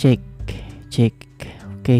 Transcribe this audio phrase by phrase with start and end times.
[0.00, 0.16] Cek,
[0.88, 1.12] cek,
[1.76, 1.98] oke.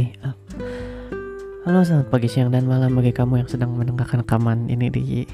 [1.69, 5.29] Halo, selamat pagi, siang, dan malam bagi kamu yang sedang mendengarkan rekaman ini di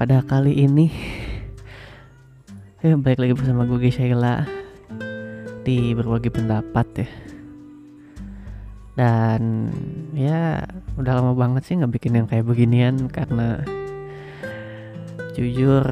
[0.00, 0.88] pada kali ini.
[2.80, 4.48] Eh, balik lagi bersama gue Sheila
[5.68, 7.08] di berbagi pendapat ya.
[8.96, 9.68] Dan
[10.16, 10.64] ya
[10.96, 13.60] udah lama banget sih nggak bikin yang kayak beginian karena
[15.36, 15.84] jujur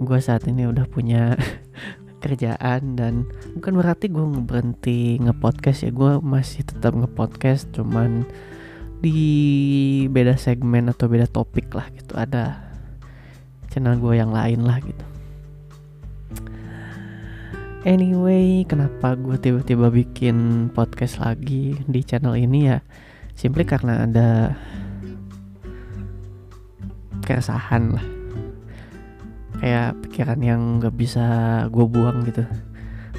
[0.00, 1.36] gue saat ini udah punya
[2.22, 3.26] kerjaan dan
[3.58, 8.22] bukan berarti gue berhenti ngepodcast ya gue masih tetap ngepodcast cuman
[9.02, 12.62] di beda segmen atau beda topik lah gitu ada
[13.66, 15.04] channel gue yang lain lah gitu.
[17.82, 22.78] Anyway kenapa gue tiba-tiba bikin podcast lagi di channel ini ya?
[23.34, 24.54] Simply karena ada
[27.26, 28.21] keresahan lah
[29.62, 31.24] kayak pikiran yang gak bisa
[31.70, 32.42] gue buang gitu.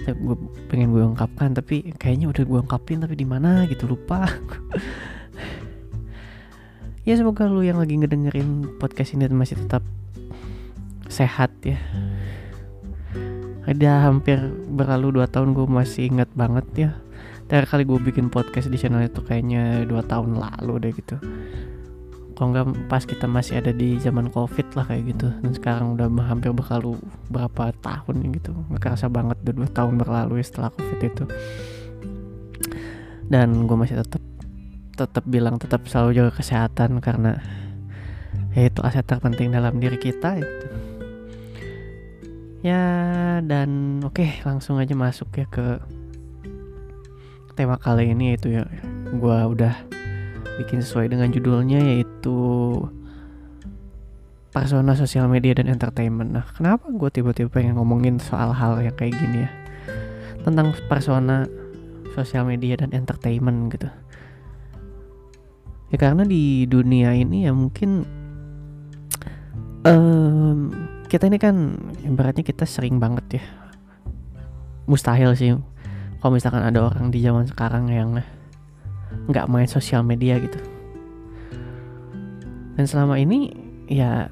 [0.03, 0.35] Gue
[0.67, 4.27] pengen gue ungkapkan tapi kayaknya udah gue ungkapin tapi di mana gitu lupa.
[7.03, 9.83] Ya semoga lu yang lagi ngedengerin podcast ini masih tetap
[11.11, 11.75] sehat ya.
[13.67, 14.39] Ada hampir
[14.71, 16.91] berlalu 2 tahun gue masih inget banget ya.
[17.51, 21.19] Terakhir kali gue bikin podcast di channel itu kayaknya dua tahun lalu deh gitu
[22.33, 25.27] kalau nggak pas kita masih ada di zaman covid lah kayak gitu.
[25.41, 26.97] Dan sekarang udah hampir berlalu
[27.29, 28.51] berapa tahun gitu.
[28.73, 31.23] Nggak kerasa banget udah dua tahun berlalu ya setelah covid itu.
[33.29, 34.21] Dan gue masih tetap
[34.93, 37.41] tetap bilang tetap selalu jaga kesehatan karena
[38.53, 40.67] ya itu aset terpenting dalam diri kita itu
[42.61, 42.81] ya
[43.41, 45.81] dan oke okay, langsung aja masuk ya ke
[47.57, 48.69] tema kali ini itu ya
[49.09, 49.92] gue udah
[50.61, 52.37] bikin sesuai dengan judulnya yaitu
[54.53, 56.29] persona sosial media dan entertainment.
[56.29, 59.51] Nah, kenapa gue tiba-tiba pengen ngomongin soal hal yang kayak gini ya?
[60.45, 61.49] Tentang persona
[62.13, 63.89] sosial media dan entertainment gitu.
[65.89, 68.05] Ya karena di dunia ini ya mungkin
[69.85, 70.69] um,
[71.09, 73.43] kita ini kan ibaratnya kita sering banget ya.
[74.85, 75.57] Mustahil sih
[76.21, 78.21] kalau misalkan ada orang di zaman sekarang yang
[79.27, 80.59] nggak main sosial media gitu.
[82.73, 83.53] Dan selama ini
[83.87, 84.27] ya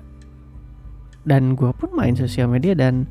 [1.22, 3.06] dan gue pun main sosial media dan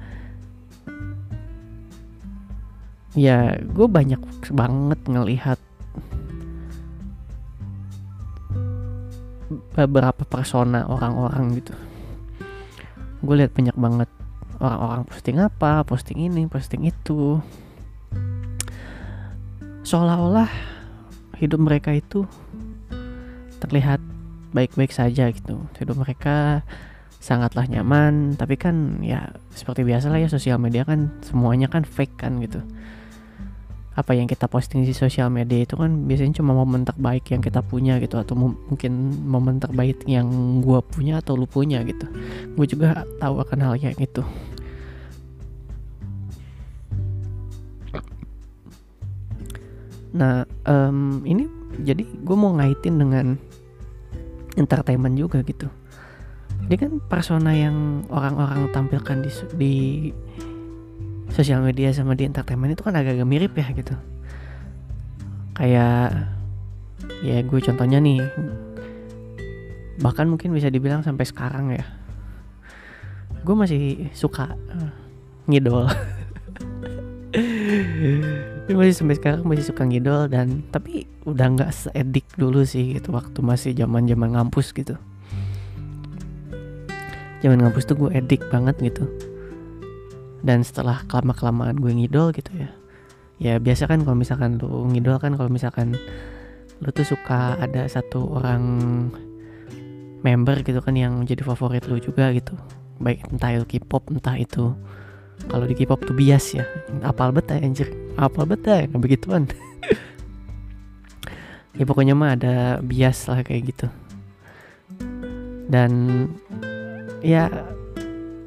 [3.14, 4.18] ya gue banyak
[4.50, 5.58] banget ngelihat
[9.74, 11.74] beberapa persona orang-orang gitu.
[13.22, 14.10] Gue lihat banyak banget
[14.60, 17.41] orang-orang posting apa posting ini posting itu.
[19.86, 20.79] Seolah-olah
[21.40, 22.28] hidup mereka itu
[23.60, 23.98] terlihat
[24.52, 25.64] baik-baik saja gitu.
[25.80, 26.62] Hidup mereka
[27.20, 32.16] sangatlah nyaman tapi kan ya seperti biasa lah ya sosial media kan semuanya kan fake
[32.20, 32.60] kan gitu.
[33.96, 37.60] Apa yang kita posting di sosial media itu kan biasanya cuma momen terbaik yang kita
[37.60, 38.92] punya gitu atau mungkin
[39.28, 40.28] momen terbaik yang
[40.64, 42.08] gue punya atau lu punya gitu.
[42.56, 44.24] Gue juga tahu akan hal yang itu
[50.10, 51.47] Nah, um, ini
[51.87, 53.26] jadi gue mau ngaitin dengan
[54.59, 55.71] entertainment juga gitu.
[56.66, 59.75] Dia kan persona yang orang-orang tampilkan di di
[61.31, 63.94] sosial media sama di entertainment itu kan agak-agak mirip ya gitu.
[65.54, 66.34] Kayak
[67.22, 68.25] ya gue contohnya nih
[70.00, 71.84] bahkan mungkin bisa dibilang sampai sekarang ya
[73.44, 74.92] gue masih suka uh,
[78.70, 83.10] ngidol masih sampai sekarang masih suka ngidol dan tapi udah nggak seedik dulu sih gitu
[83.10, 84.94] waktu masih zaman zaman ngampus gitu.
[87.42, 89.10] Zaman ngampus tuh gue edik banget gitu.
[90.47, 92.70] Dan setelah kelama kelamaan gue ngidol gitu ya
[93.42, 95.98] ya biasa kan kalau misalkan lu ngidol kan kalau misalkan
[96.78, 98.62] lu tuh suka ada satu orang
[100.22, 102.54] member gitu kan yang jadi favorit lu juga gitu.
[103.03, 104.78] Baik entah itu K-pop entah itu
[105.47, 106.65] kalau di K-pop tuh bias ya.
[107.01, 107.89] Apal bet ya anjir.
[108.19, 109.47] Apal bet ya begituan.
[111.71, 113.87] Ya pokoknya mah ada bias lah kayak gitu.
[115.71, 116.28] Dan
[117.25, 117.48] ya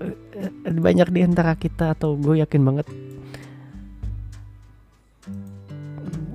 [0.04, 0.14] eh,
[0.70, 2.86] banyak di antara kita atau gue yakin banget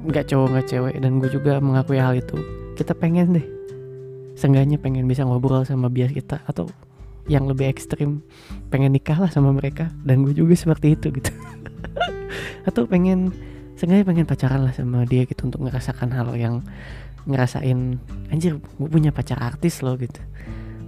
[0.09, 2.41] nggak cowok nggak cewek dan gue juga mengakui hal itu
[2.81, 3.47] kita pengen deh
[4.41, 6.65] seenggaknya pengen bisa ngobrol sama bias kita atau
[7.29, 8.25] yang lebih ekstrim.
[8.73, 9.93] Pengen nikah lah sama mereka.
[10.03, 11.31] Dan gue juga seperti itu gitu.
[12.69, 13.31] Atau pengen
[13.79, 15.47] sengaja pengen pacaran lah sama dia gitu.
[15.47, 16.65] Untuk ngerasakan hal yang
[17.29, 18.01] ngerasain
[18.33, 20.19] anjir gue punya pacar artis loh gitu.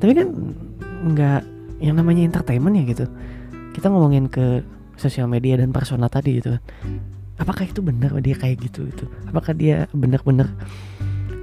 [0.01, 0.29] Tapi kan
[1.13, 1.43] nggak
[1.85, 3.07] yang namanya entertainment ya gitu.
[3.77, 4.65] Kita ngomongin ke
[4.97, 6.57] sosial media dan persona tadi gitu
[7.41, 10.53] apakah itu benar dia kayak gitu itu apakah dia benar-benar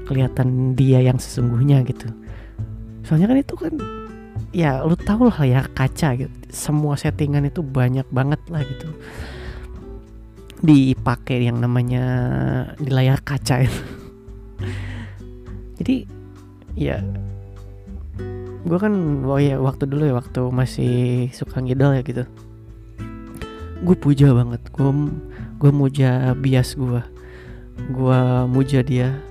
[0.08, 2.08] kelihatan dia yang sesungguhnya gitu?
[3.04, 3.74] Soalnya kan itu kan
[4.58, 6.34] ya lu tau lah ya kaca gitu.
[6.50, 8.90] Semua settingan itu banyak banget lah gitu.
[10.66, 12.04] Dipakai yang namanya
[12.82, 13.82] di layar kaca itu.
[15.78, 15.96] Jadi
[16.74, 17.06] ya
[18.68, 22.26] gue kan oh ya waktu dulu ya waktu masih suka ngidol ya gitu.
[23.86, 24.66] Gue puja banget.
[24.74, 24.90] Gue
[25.62, 27.02] gue muja bias gue
[27.78, 29.22] gue muja dia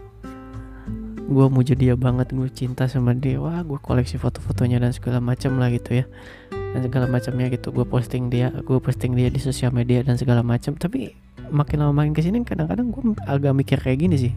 [1.27, 3.43] gue muja dia banget gue cinta sama dia.
[3.43, 6.05] Wah gue koleksi foto-fotonya dan segala macam lah gitu ya.
[6.51, 10.47] Dan segala macamnya gitu gue posting dia gue posting dia di sosial media dan segala
[10.47, 11.17] macam tapi
[11.51, 14.33] makin lama makin ke sini kadang-kadang gue agak mikir kayak gini sih.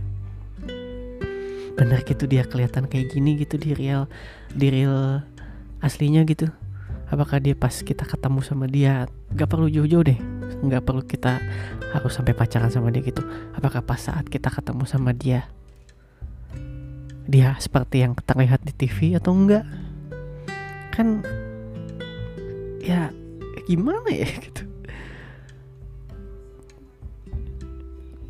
[1.77, 4.09] Benar gitu dia kelihatan kayak gini gitu di real
[4.49, 5.21] di real
[5.85, 6.49] aslinya gitu.
[7.09, 10.19] Apakah dia pas kita ketemu sama dia gak perlu jauh-jauh deh.
[10.61, 11.41] Nggak perlu kita
[11.89, 13.25] harus sampai pacaran sama dia gitu.
[13.57, 15.49] Apakah pas saat kita ketemu sama dia
[17.29, 19.61] dia seperti yang terlihat di TV atau enggak?
[20.89, 21.21] Kan
[22.81, 23.13] ya
[23.69, 24.65] gimana ya gitu.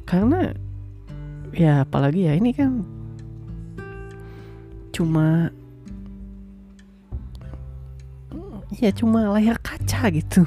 [0.03, 0.51] Karena
[1.55, 2.83] ya apalagi ya ini kan
[4.91, 5.47] cuma
[8.75, 10.43] ya cuma layar kaca gitu.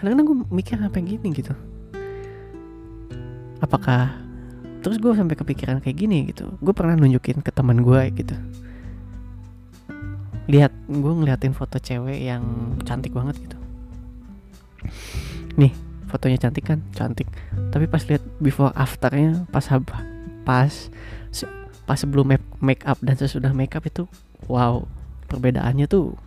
[0.00, 1.52] Kadang-kadang gue mikir apa gini gitu.
[3.60, 4.31] Apakah
[4.82, 6.50] terus gue sampai kepikiran kayak gini gitu.
[6.58, 8.34] Gue pernah nunjukin ke teman gue gitu.
[10.50, 12.42] Lihat gue ngeliatin foto cewek yang
[12.82, 13.56] cantik banget gitu.
[15.54, 15.70] Nih
[16.10, 16.82] fotonya cantik kan?
[16.92, 17.30] Cantik.
[17.70, 19.62] Tapi pas lihat before afternya pas
[20.42, 20.74] pas
[21.86, 24.10] pas sebelum make up dan sesudah make up itu
[24.50, 24.82] wow
[25.30, 26.18] perbedaannya tuh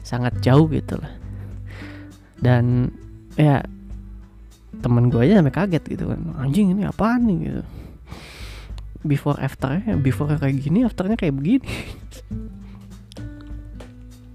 [0.00, 1.12] sangat jauh gitu lah.
[2.40, 2.88] Dan
[3.36, 3.60] ya
[4.80, 6.20] temen gue aja sampai kaget gitu kan.
[6.40, 7.62] Anjing ini apaan nih gitu
[9.04, 11.64] before afternya before kayak gini afternya kayak begini.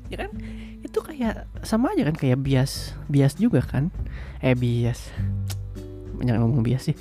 [0.05, 0.37] Ya kan?
[0.85, 3.89] Itu kayak sama aja kan kayak bias bias juga kan?
[4.37, 5.09] Eh bias.
[6.21, 6.95] Banyak ngomong bias sih.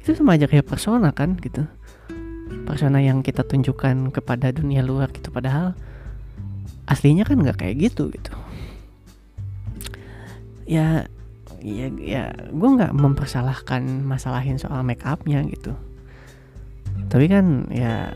[0.00, 1.68] Itu sama aja kayak persona kan gitu.
[2.64, 5.76] Persona yang kita tunjukkan kepada dunia luar gitu padahal
[6.88, 8.32] aslinya kan nggak kayak gitu gitu.
[10.64, 11.04] Ya
[11.60, 15.76] ya ya gue nggak mempersalahkan masalahin soal make upnya gitu
[17.06, 18.10] tapi kan ya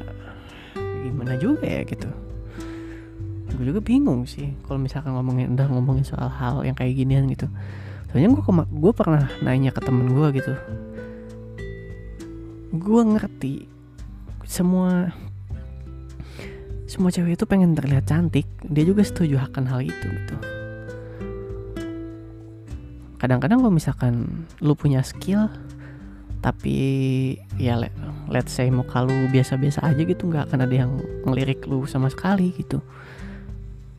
[1.07, 2.09] gimana juga ya gitu.
[3.57, 7.51] Gue juga bingung sih kalau misalkan ngomongin udah ngomongin soal hal yang kayak ginian gitu.
[8.11, 10.55] Soalnya gue gue pernah nanya ke temen gue gitu.
[12.75, 13.67] Gue ngerti
[14.47, 15.15] semua
[16.91, 20.37] semua cewek itu pengen terlihat cantik dia juga setuju akan hal itu gitu.
[23.21, 25.47] Kadang-kadang kalau misalkan lu punya skill
[26.41, 27.77] tapi ya
[28.31, 30.93] let's say muka lu biasa-biasa aja gitu nggak akan ada yang
[31.27, 32.79] ngelirik lu sama sekali gitu.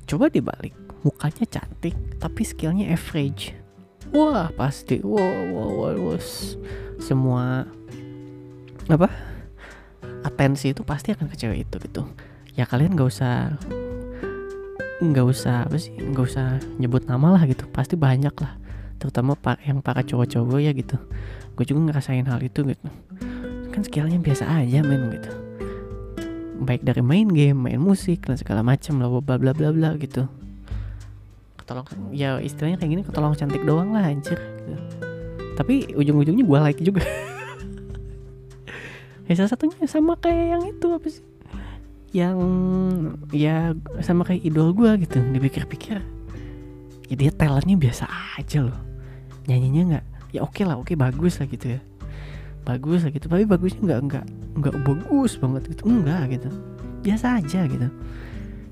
[0.08, 0.74] Coba dibalik
[1.04, 3.52] mukanya cantik tapi skillnya average.
[4.16, 5.04] Wah pasti.
[5.04, 6.24] Wah wah wah, wah.
[7.02, 7.66] semua
[8.86, 9.10] apa
[10.22, 12.02] atensi itu pasti akan ke cewek itu gitu.
[12.56, 13.60] Ya kalian nggak usah
[15.02, 17.68] nggak usah apa sih nggak usah nyebut nama lah gitu.
[17.68, 18.56] Pasti banyak lah
[18.96, 19.36] terutama
[19.66, 20.96] yang para cowok-cowok ya gitu.
[21.58, 22.88] Gue juga ngerasain hal itu gitu
[23.72, 25.32] kan skillnya biasa aja men gitu.
[26.62, 30.28] Baik dari main game main musik dan segala macam lah bla bla bla bla gitu.
[31.58, 34.76] Ketolong ya istilahnya kayak gini ketolong cantik doang lah anjir gitu.
[35.52, 37.04] tapi ujung-ujungnya gue like juga.
[39.30, 41.24] Ya salah satunya sama kayak yang itu apa sih?
[42.12, 42.36] Yang
[43.32, 43.72] ya
[44.04, 46.04] sama kayak idol gue gitu dipikir-pikir.
[47.08, 48.76] Ya talentnya biasa aja loh.
[49.48, 51.80] Nyanyinya nggak ya oke okay lah oke okay, bagus lah gitu ya
[52.64, 53.26] bagus gitu.
[53.28, 54.26] Tapi bagusnya nggak nggak
[54.62, 55.82] nggak bagus banget gitu.
[55.88, 56.50] Enggak gitu.
[57.02, 57.88] Biasa aja gitu.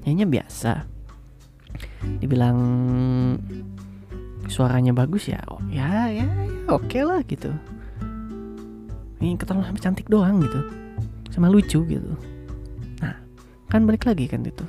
[0.06, 0.72] Nyanyinya biasa.
[2.22, 2.60] Dibilang
[4.50, 7.54] suaranya bagus ya oh, ya ya, ya oke okay lah gitu.
[9.20, 10.60] Ini ketemu sama cantik doang gitu.
[11.30, 12.12] Sama lucu gitu.
[13.04, 13.14] Nah
[13.70, 14.66] kan balik lagi kan itu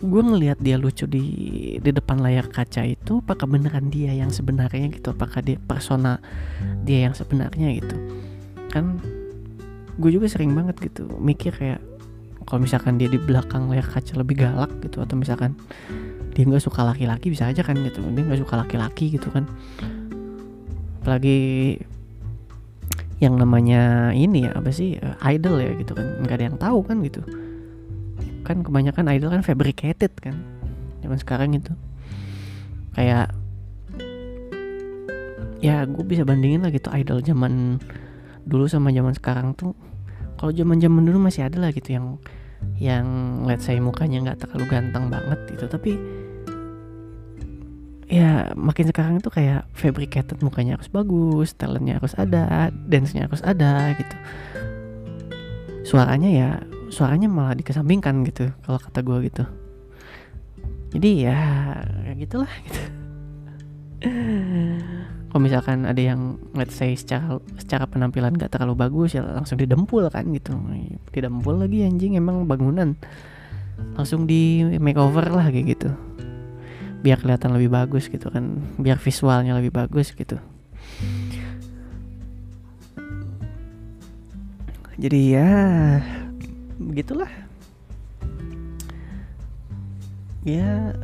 [0.00, 1.24] gue ngelihat dia lucu di
[1.76, 5.12] di depan layar kaca itu apakah beneran dia yang sebenarnya gitu?
[5.12, 6.16] Apakah dia persona
[6.88, 7.96] dia yang sebenarnya gitu?
[8.72, 8.96] Kan
[10.00, 11.84] gue juga sering banget gitu mikir kayak
[12.48, 15.52] kalau misalkan dia di belakang layar kaca lebih galak gitu atau misalkan
[16.32, 18.00] dia nggak suka laki-laki bisa aja kan gitu.
[18.00, 19.44] Dia nggak suka laki-laki gitu kan.
[21.04, 21.76] Apalagi
[23.20, 24.96] yang namanya ini ya apa sih
[25.28, 26.24] idol ya gitu kan.
[26.24, 27.20] Nggak ada yang tahu kan gitu
[28.50, 30.34] kan kebanyakan idol kan fabricated kan
[31.00, 31.70] zaman sekarang itu.
[32.98, 33.30] Kayak
[35.62, 37.78] ya gue bisa bandingin lah gitu idol zaman
[38.48, 39.76] dulu sama zaman sekarang tuh
[40.40, 42.16] kalau zaman zaman dulu masih ada lah gitu yang
[42.80, 43.06] yang
[43.44, 45.68] let's say mukanya nggak terlalu ganteng banget gitu.
[45.68, 45.92] Tapi
[48.10, 53.94] ya makin sekarang itu kayak fabricated mukanya harus bagus talentnya harus ada dance-nya harus ada
[53.94, 54.16] gitu.
[55.86, 56.50] Suaranya ya
[56.90, 59.44] suaranya malah dikesampingkan gitu kalau kata gue gitu.
[60.90, 61.38] Jadi ya
[62.04, 62.82] kayak gitulah gitu.
[65.30, 70.02] Kalau misalkan ada yang let's say secara secara penampilan gak terlalu bagus ya langsung didempul
[70.10, 70.58] kan gitu.
[71.14, 72.98] Didempul lagi anjing emang bangunan.
[73.94, 75.94] Langsung di makeover lah kayak gitu.
[77.06, 80.42] Biar kelihatan lebih bagus gitu kan biar visualnya lebih bagus gitu.
[85.00, 85.48] Jadi ya
[86.80, 87.28] begitulah.
[90.40, 90.96] Ya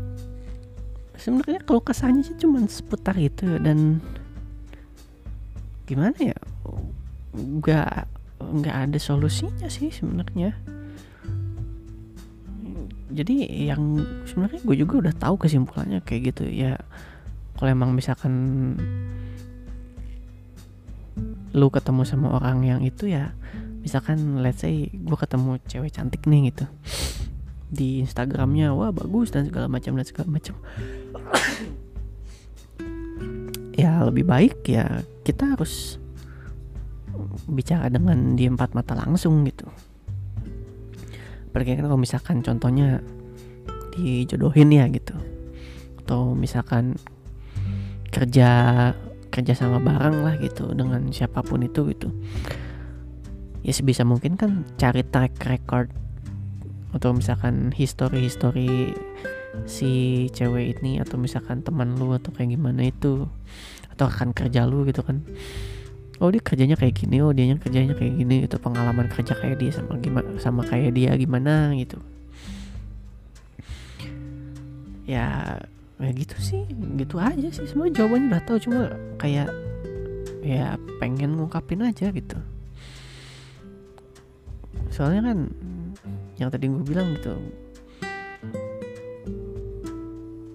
[1.20, 4.00] sebenarnya kalau kesannya sih cuma seputar itu dan
[5.84, 6.38] gimana ya?
[7.36, 8.08] Nggak
[8.40, 10.56] nggak ada solusinya sih sebenarnya.
[13.12, 16.48] Jadi yang sebenarnya gue juga udah tahu kesimpulannya kayak gitu.
[16.48, 16.80] Ya
[17.60, 18.32] kalau emang misalkan
[21.56, 23.32] lu ketemu sama orang yang itu ya
[23.86, 26.66] misalkan let's say gue ketemu cewek cantik nih gitu.
[27.70, 30.58] Di Instagramnya wah bagus dan segala macam dan segala macam.
[33.76, 36.00] Ya lebih baik ya kita harus
[37.44, 39.68] bicara dengan di empat mata langsung gitu.
[41.52, 43.04] Kan kalau misalkan contohnya
[43.92, 45.12] dijodohin ya gitu.
[46.00, 46.96] Atau misalkan
[48.08, 48.48] kerja
[49.28, 52.08] kerja sama bareng lah gitu dengan siapa pun itu gitu
[53.66, 55.90] ya sebisa mungkin kan cari track record
[56.94, 58.94] atau misalkan history-history
[59.66, 63.26] si cewek ini atau misalkan teman lu atau kayak gimana itu
[63.90, 65.26] atau akan kerja lu gitu kan.
[66.22, 69.74] Oh dia kerjanya kayak gini oh dia kerjanya kayak gini itu pengalaman kerja kayak dia
[69.74, 71.98] sama gimana sama kayak dia gimana gitu.
[75.10, 75.58] Ya
[75.98, 76.62] ya gitu sih
[77.00, 79.48] gitu aja sih semua jawabannya udah tahu cuma kayak
[80.44, 82.36] ya pengen ngungkapin aja gitu
[84.90, 85.38] soalnya kan
[86.36, 87.34] yang tadi gue bilang gitu.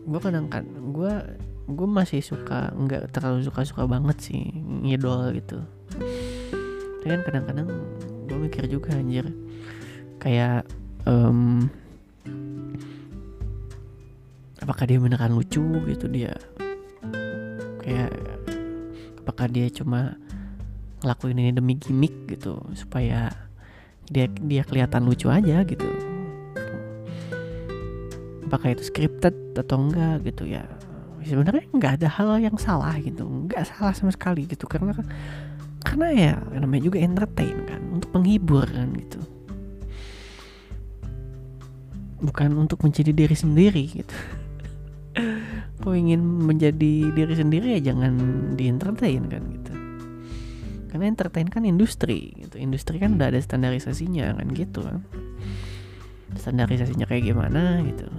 [0.06, 1.13] Gue kadang kan gue
[1.72, 5.60] gue masih suka nggak terlalu suka suka banget sih ngidol gitu.
[7.01, 7.68] Tapi kan kadang-kadang
[8.30, 9.25] gue mikir juga anjir.
[10.22, 10.70] Kayak
[11.10, 11.66] um,
[14.62, 16.38] apakah dia beneran lucu gitu dia?
[17.82, 18.13] Kayak
[19.25, 20.18] apakah dia cuma
[21.01, 23.34] ngelakuin ini demi gimmick gitu supaya
[24.12, 25.88] dia dia kelihatan lucu aja gitu.
[28.51, 30.68] Apakah itu scripted atau enggak gitu ya.
[31.24, 33.24] Sebenarnya nggak ada hal yang salah gitu.
[33.24, 34.68] Nggak salah sama sekali gitu.
[34.68, 34.91] Karena
[35.82, 37.80] karena ya namanya juga entertain kan.
[37.96, 39.20] Untuk menghibur kan gitu.
[42.22, 44.18] Bukan untuk menjadi diri sendiri gitu.
[45.82, 48.13] Kalau ingin menjadi diri sendiri ya jangan
[48.53, 49.81] di entertain kan gitu
[50.91, 52.60] karena entertain kan industri gitu.
[52.60, 55.00] Industri kan udah ada standarisasinya kan gitu kan.
[56.36, 58.12] Standarisasinya kayak gimana gitu.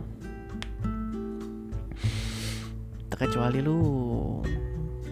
[3.12, 3.76] Terkecuali lu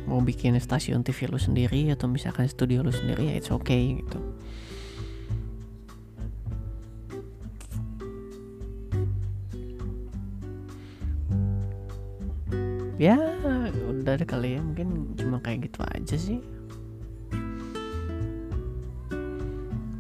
[0.08, 4.16] mau bikin stasiun TV lu sendiri atau misalkan studio lu sendiri ya it's okay gitu.
[12.96, 13.20] Ya
[13.84, 14.64] udah kali ya.
[14.64, 16.40] Mungkin cuma kayak gitu aja sih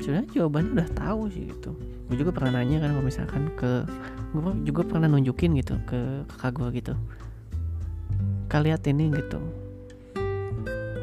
[0.00, 1.76] sebenarnya jawabannya udah tahu sih gitu.
[2.08, 3.84] Gue juga pernah nanya kan kalau misalkan ke
[4.32, 6.94] gue juga pernah nunjukin gitu ke kakak gue gitu.
[8.50, 9.38] Kalian ini gitu.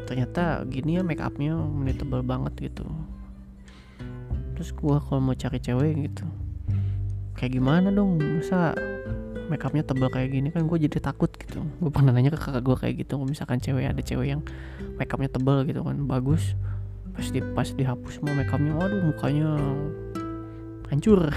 [0.04, 2.84] Ternyata gini ya make upnya ini tebal banget gitu.
[4.58, 6.26] Terus gue kalau mau cari cewek gitu
[7.38, 8.18] kayak gimana dong?
[8.18, 8.74] Masa
[9.46, 10.50] make upnya tebal kayak gini?
[10.50, 11.62] Kan gue jadi takut gitu.
[11.78, 14.42] Gue pernah nanya ke kakak gue kayak gitu misalkan cewek ada cewek yang
[14.98, 16.58] make upnya tebal gitu kan bagus
[17.18, 19.58] pas di pas dihapus semua make upnya waduh mukanya
[20.86, 21.26] hancur.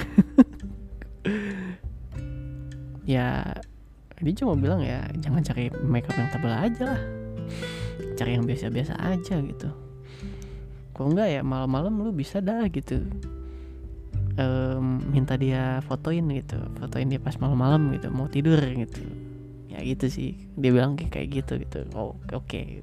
[3.02, 3.58] Ya
[4.22, 7.02] dia cuma bilang ya jangan cari make up yang tebal aja lah.
[8.14, 9.70] Cari yang biasa-biasa aja gitu.
[10.94, 13.02] Kalau enggak ya malam-malam lu bisa dah gitu.
[14.38, 19.02] Um, minta dia fotoin gitu fotoin dia pas malam-malam gitu mau tidur gitu.
[19.68, 21.80] Ya gitu sih dia bilang kayak kayak gitu gitu.
[21.98, 22.48] Oh oke.
[22.48, 22.80] Okay.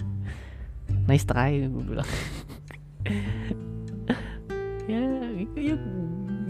[1.08, 2.04] nice try gue bilang
[4.90, 5.02] ya,
[5.54, 5.74] ya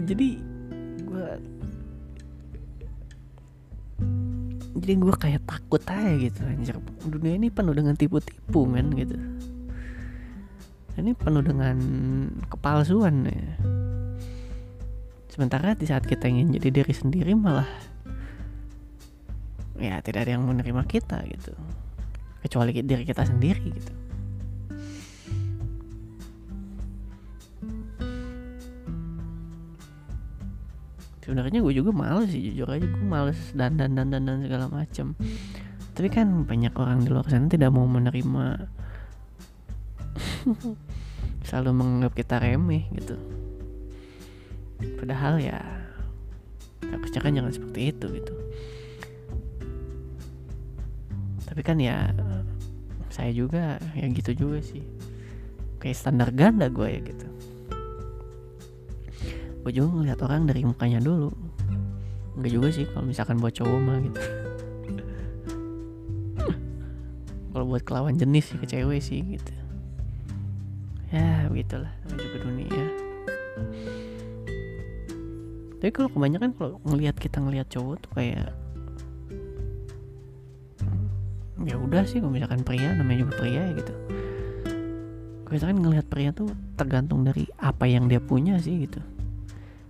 [0.09, 0.29] jadi
[1.05, 1.27] gue
[4.79, 6.75] jadi gue kayak takut aja gitu anjir.
[7.03, 9.13] Dunia ini penuh dengan tipu-tipu men gitu.
[10.95, 11.77] Ini penuh dengan
[12.47, 13.53] kepalsuan ya.
[15.29, 17.69] sementara di saat kita ingin jadi diri sendiri malah
[19.79, 21.53] ya tidak ada yang menerima kita gitu.
[22.43, 24.08] Kecuali diri kita sendiri gitu
[31.29, 32.89] sebenarnya gue juga males sih jujur aja.
[32.89, 35.13] Gue males dan dan dan dan, dan segala macam
[35.99, 38.71] tapi kan banyak orang di luar sana tidak mau menerima
[41.51, 43.19] selalu menganggap kita remeh gitu.
[44.95, 45.59] Padahal ya
[46.87, 48.33] harusnya kan jangan seperti itu gitu.
[51.51, 52.15] Tapi kan ya
[53.11, 54.87] saya juga ya gitu juga sih.
[55.83, 57.27] Kayak standar ganda gue ya gitu
[59.59, 61.31] gue juga ngeliat orang dari mukanya dulu.
[62.39, 64.19] Enggak juga sih kalau misalkan buat cowok mah gitu.
[67.49, 69.53] Kalau buat kelawan jenis sih ke cewek sih gitu.
[71.11, 72.83] Ya begitulah namanya juga dunia.
[75.79, 78.53] Tapi kalau kebanyakan kalau ngelihat kita ngelihat cowok tuh kayak
[81.65, 83.93] ya udah sih kalau misalkan pria namanya juga pria ya gitu.
[85.43, 89.01] Kalau misalkan ngelihat pria tuh tergantung dari apa yang dia punya sih gitu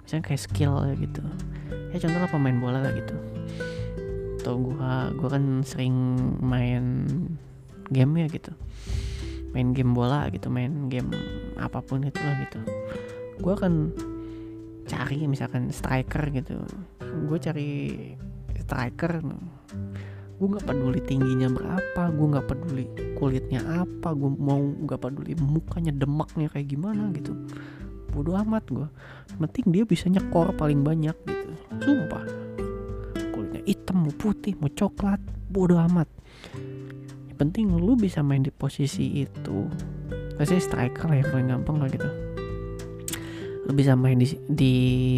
[0.10, 1.22] misalnya kayak skill gitu.
[1.94, 3.14] Ya contoh lah pemain bola lah gitu.
[4.42, 5.94] Atau gua gua kan sering
[6.42, 7.06] main
[7.94, 8.50] game ya gitu.
[9.54, 11.14] Main game bola gitu main game
[11.62, 12.58] apa pun itu lah gitu.
[13.38, 13.94] Gua akan
[14.90, 16.58] cari misalkan striker gitu.
[17.30, 17.70] Gue cari
[18.58, 19.22] striker.
[20.42, 25.92] Gue nggak peduli tingginya berapa gue nggak peduli kulitnya apa gue mau nggak peduli mukanya
[25.92, 27.36] demaknya kayak gimana gitu
[28.20, 28.88] bodoh amat gue
[29.40, 31.52] penting dia bisa nyekor paling banyak gitu.
[31.80, 32.28] Sumpah.
[33.32, 36.12] Kulitnya hitam mau putih mau coklat bodoh amat.
[37.32, 39.72] Yang penting lu bisa main di posisi itu.
[40.36, 42.12] Pasti striker lah yang paling gampang lah gitu.
[43.64, 44.74] Lu bisa main di, di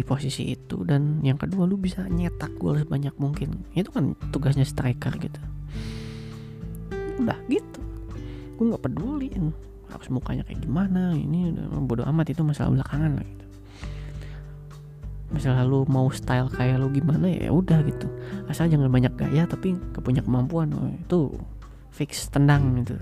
[0.06, 3.66] posisi itu dan yang kedua lu bisa nyetak gol sebanyak mungkin.
[3.74, 5.42] Itu kan tugasnya striker gitu.
[7.18, 7.82] Udah gitu.
[8.54, 11.52] Gue nggak peduliin harus mukanya kayak gimana ini
[11.84, 13.46] bodoh amat itu masalah belakangan lah gitu.
[15.32, 18.08] Misalnya lu mau style kayak lu gimana ya udah gitu.
[18.48, 21.32] Asal jangan banyak gaya tapi kepunya kemampuan oh, itu
[21.92, 22.96] fix tendang gitu.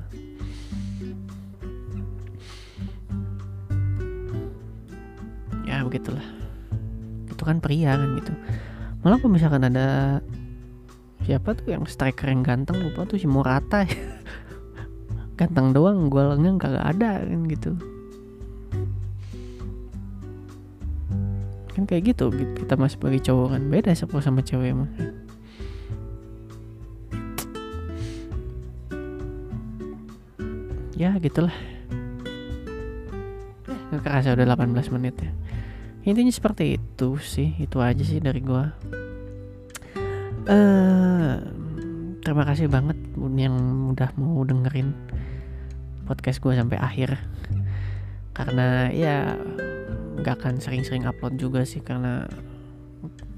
[5.66, 6.26] Ya begitulah.
[7.31, 8.33] Itu kan pria kan gitu.
[9.03, 10.18] Malah kalau misalkan ada
[11.24, 13.87] siapa tuh yang striker yang ganteng lupa tuh si Morata
[15.40, 17.72] ganteng doang golnya kagak ada kan gitu.
[21.72, 22.29] Kan kayak gitu
[22.61, 24.92] kita masih sebagai cowok kan beda sih sama cewek mah.
[31.00, 31.57] Ya gitulah.
[33.88, 35.33] Nggak kerasa udah 18 menit ya.
[36.05, 38.76] Intinya seperti itu sih itu aja sih dari gua.
[40.44, 41.40] Uh,
[42.20, 43.00] terima kasih banget
[43.40, 43.57] yang
[43.96, 44.92] udah mau dengerin
[46.10, 47.14] podcast gue sampai akhir.
[48.34, 49.38] Karena ya
[50.18, 52.26] nggak akan sering-sering upload juga sih karena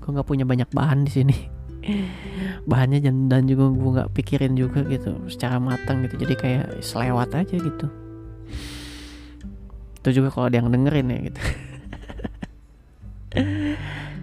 [0.01, 1.37] gue nggak punya banyak bahan di sini.
[2.71, 6.17] Bahannya dan juga gue nggak pikirin juga gitu secara matang gitu.
[6.17, 7.87] Jadi kayak selewat aja gitu.
[10.01, 11.41] Itu juga kalau ada yang dengerin ya gitu.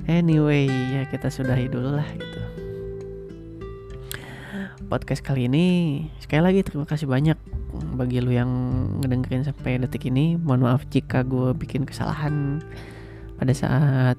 [0.10, 2.42] Anyway ya kita sudahi dulu lah gitu.
[4.90, 5.66] Podcast kali ini
[6.18, 7.38] sekali lagi terima kasih banyak
[7.96, 8.50] bagi lu yang
[9.02, 12.64] ngedengerin sampai detik ini mohon maaf jika gue bikin kesalahan
[13.38, 14.18] pada saat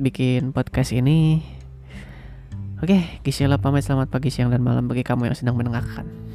[0.00, 1.44] bikin podcast ini.
[2.80, 3.84] Oke Gisela pamit.
[3.84, 6.29] Selamat pagi siang dan malam bagi kamu yang sedang mendengarkan